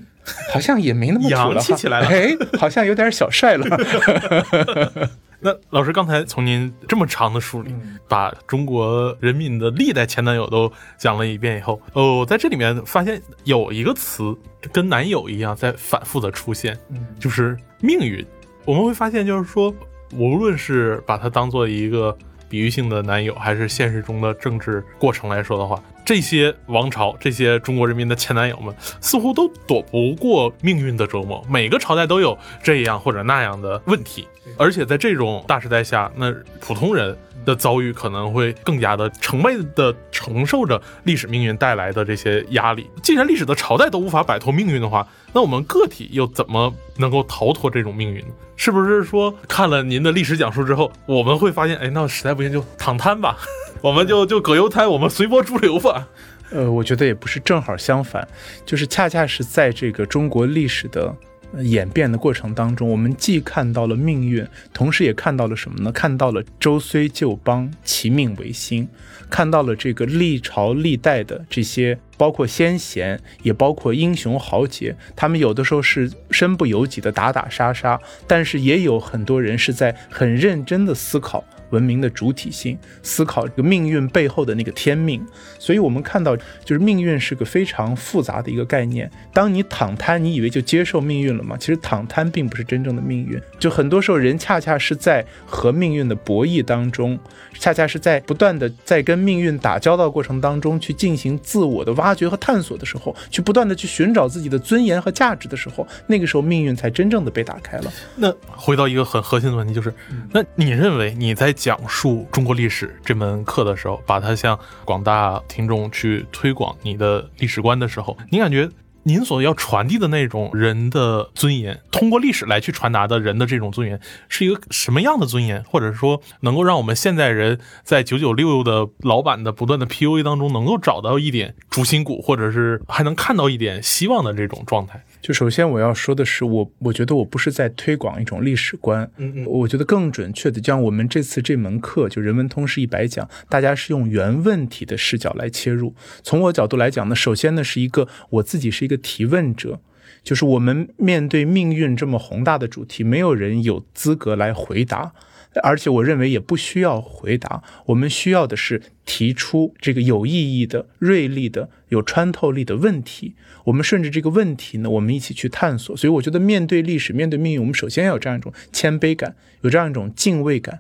[0.52, 3.66] 好像也没那么土了， 起来了，哎，好像有点小帅了。
[5.44, 7.76] 那老师刚才从您这么长的书里，
[8.08, 14.36] 把中国人民的历代前男友都讲了一遍以后，哦，在这里面发现有一个词
[14.72, 16.78] 跟男友一样在反复的出现，
[17.20, 18.26] 就是命运。
[18.66, 19.74] 我们会发现，就是说，
[20.14, 22.18] 无论是把它当做一个
[22.54, 31.44] 比喻性的男友，还是现实中的政治过程来说的话，这些王朝、这些中国人民的前男友们，似乎都躲不过命运的折磨。
[31.50, 34.28] 每个朝代都有这样或者那样的问题。
[34.56, 42.90] 而且在这种大时代下，那普通人的遭遇可能会更加的成倍的承受着历史命运带来的这些压力。
[43.02, 48.34] 既然历史的朝代都无法摆脱命运的话，那我们个体又怎么能够逃脱这种命运呢？
[48.56, 53.38] 是不是说看了您的历史讲述之后，我们会发现，哎，那实在不行就躺摊吧，
[53.82, 56.08] 我们就就葛优瘫，我们随波逐流吧？
[56.52, 58.28] 呃，我觉得也不是，正好相反，
[58.66, 61.14] 就是恰恰是在这个中国历史的。
[61.62, 65.92] 演变的过程当中，我们既看到了命运，同时也看到了什么呢？
[65.92, 68.88] 看到了周虽旧邦，其命维新，
[69.30, 81.44] 看到了这个历朝历代的这些，包括先贤，也包括英雄豪杰，他们有的时候是身不由己的打打杀杀，但是也有很多人是在很认真的思考。
[81.72, 85.26] 文明的主体性，思考这个命运背后的那个天命，
[85.58, 89.10] 所以我们看到，就是命运是个非常复杂的一个概念。
[89.34, 91.58] 当你躺摊，你以为就接受命运了吗？
[91.60, 93.42] 其实躺摊并不是真正的命运。
[93.58, 97.18] 就很多时候，人恰恰是在和命运的博弈当中，
[97.58, 107.92] 恰恰是在不断的在跟命运打交道过程当中去进行自我的挖掘和探索的时候，去不断的去寻找自己的尊严和价值的时候，那个时候命运才真正的被打开了。
[108.16, 109.94] 那回到一个很核心的问题，就是
[110.32, 111.52] 那你认为你在？
[111.64, 118.68] 讲述中国历史这门课的时候，把它向广大听众去推广你的历史观的时候，你感觉
[119.04, 124.00] 您所要传递的那种人的尊严，通过历史来去传达的人的这种尊严，
[124.30, 125.64] 是一个什么样的尊严？
[125.64, 135.04] 或者说，能够让我们现代人在九九六的老板的不断的 PUA 当中，能够找到一点主心骨，或者是还能看到一点希望的这种状态？
[135.24, 145.96] 就首先我要说的是，我我觉得我不是在推广一种历史观，嗯嗯，我觉得更准确的，像我们这次这门课就人文通识一百讲，大家是用原问题的视角来切入。
[146.24, 149.80] 从我角度来讲呢，首先呢是一个我自己是一个提问者，
[150.26, 155.14] 就是我们面对命运这么宏大的主题，没有人有资格来回答。
[155.62, 163.36] 而且我认为也不需要回答，我们需要的是提出这个有意义的、锐利的、有穿透力的问题。
[163.66, 165.96] 我们顺着这个问题呢，我们一起去探索。
[165.96, 170.80] 所以我觉得，面对历史、面对命运，我们首先要有这样一种谦卑感，有这样一种敬畏感。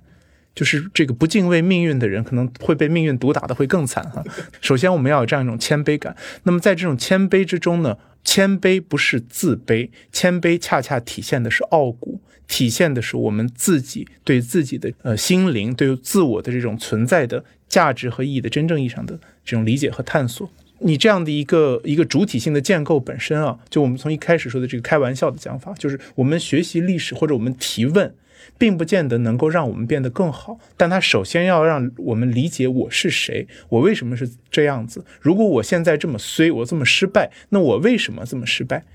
[0.56, 4.24] 就是这个不敬畏命运的人，可能会被命运毒打的会更惨哈。
[4.62, 6.16] 首先，我们要有这样一种谦卑感。
[6.44, 12.22] 那么，在这种谦卑之中呢，谦卑不是自卑，谦卑恰恰体现的是傲骨。
[12.54, 20.48] 体现的是我们自己对自己的呃心灵、对自我的这种存在的价值和意义的真正意义上的这种理解和探索。
[20.78, 28.14] 你这样的一个一个主体性的建构本身啊，就我们从一开始说的这个开玩笑的讲法，就是我们学习历史或者我们提问，
[28.60, 35.04] 并不见得能够让我们变得更好，但它首先要让我们理解我是谁，我为什么是这样子。
[35.20, 38.86] 如果我现在这么衰，我这么失败，那我为什么这么失败？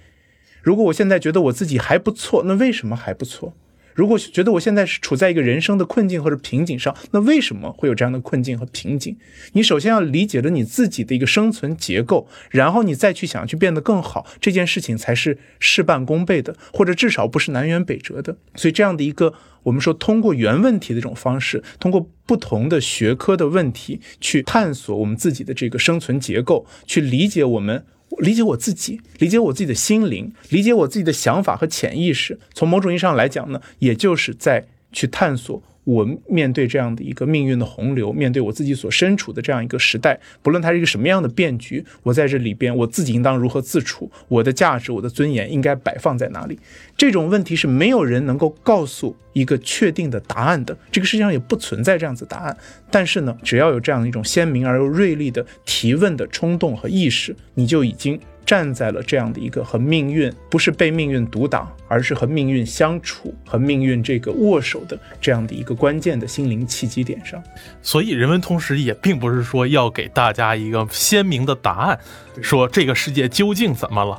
[0.69, 3.55] 如果我现在觉得我自己还不错，那为什么还不错？
[3.95, 9.17] 如果觉得我现在是处在一个人生的困境或者瓶颈上，那为什么会有这样的困境和瓶颈？
[9.55, 18.37] 你首先要理解了你自己的一个生存结构，然后你再去想去变得更好，这件事情才是事半功倍的，或者至少不是南辕北辙的。
[18.55, 27.87] 所以，这样的一个我们说通过原问题的这种方式，通过不同的学科的问题去探索我们自己的这个生存结构，去理解我们。
[28.19, 32.39] 理解我自己，理解我自己的心灵，理解我自己的想法和潜意识。
[32.55, 35.63] 从某种意义上来讲呢，也就是在去探索。
[35.89, 44.11] 我面对这样的一个命运的洪流，面对我自己所身处的这样一个时代，不论它是一个什么样的变局，我在这里边，我自己应当如何自处？
[44.29, 46.59] 我的价值、我的尊严应该摆放在哪里？
[46.95, 50.77] 这种问题是没有人能够告诉一个确定的答案的。
[50.93, 52.55] 这个世界上也不存在这样子答案。
[52.91, 58.21] 但是呢，只要有这样一种鲜明而又锐利的提问的冲动和意识，你就已经。
[58.49, 67.43] 站在了这样的一个和命运不是被命运独挡，而是和命运相处、和命运这个握手的这样的一个关键的心灵契机点上。
[67.83, 72.01] 所以，人文同时也并不是说要给大家一个鲜明的答案，
[72.41, 74.19] 说这个世界究竟怎么了，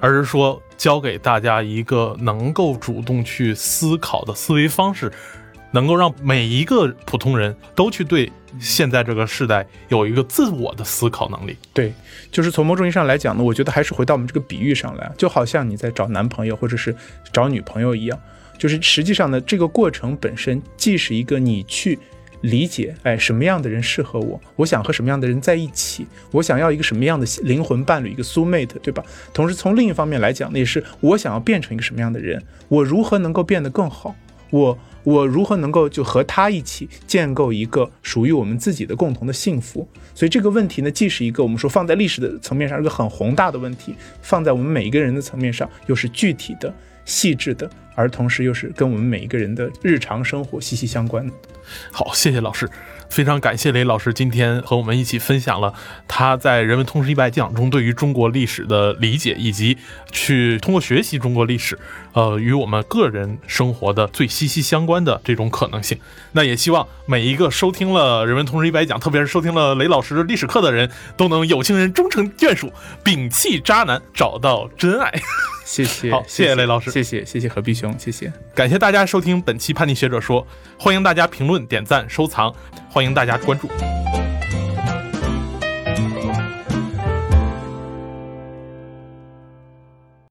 [0.00, 5.12] 而是说教给大家一个能够主动去思考的思维方式，
[5.72, 8.30] 能够让每一个普通人都去对。
[8.58, 11.92] 现在这个时代有一个自我的思考能力，对，
[12.32, 16.96] 就是从某种意义上来讲呢，我觉得还是回到我们这个比喻上来，就好像你在找男朋友或者是
[17.30, 18.18] 找女朋友一样，
[18.56, 21.98] 就是实际上呢，这个过程本身既是一个你去
[22.40, 29.04] 理解，哎，什么样的人适合我，我想和什么样的人在一起，我想要一个什么样的灵魂伴侣，一个 soul mate，对吧？
[29.34, 34.16] 同时从另一方面来讲，那也是我想要变成一个什么样的人，我如何能够变得更好，
[34.50, 34.78] 我。
[35.04, 39.88] 我如何能够就和他一起建构一个属于我们自己的共同的幸福？
[40.14, 46.74] 所以这个问题呢，既是一个我们说放在历史的层面上一个很宏大的问题，放在我们每一个人的层面上又是具体的、
[47.06, 51.32] 细致的，而同时又是跟我们每一个人的日常生活息息相关的。
[51.90, 52.68] 好，谢谢老师。
[53.08, 55.74] 非常感谢雷老师今天和我们一起分享了
[56.06, 59.76] 他在《人文通识一百讲》中对于中国历史的理解，以及
[60.12, 61.78] 去通过学习中国历史，
[62.12, 65.98] 呃，与我们个人生活的最息息相关的这种可能性。
[66.32, 72.72] 那也希望每一个收听了《人文通识一百讲》，特别是收听了雷老师的历史课的人，都能有情人终成眷属，
[73.04, 75.12] 摒弃渣男，找到真爱。
[75.68, 80.44] 谢谢，好，谢谢雷老师，谢谢，谢谢何必兄，谢谢，感谢大家收听本期叛逆学者说，
[80.78, 82.50] 欢迎大家评论、点赞、收藏，
[82.88, 83.68] 欢迎大家关注。